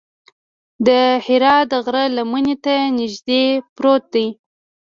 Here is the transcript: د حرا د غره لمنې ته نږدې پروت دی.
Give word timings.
د 0.85 0.89
حرا 1.25 1.55
د 1.71 1.73
غره 1.85 2.05
لمنې 2.17 2.55
ته 2.63 2.75
نږدې 2.97 3.43
پروت 3.75 4.03
دی. 4.13 4.27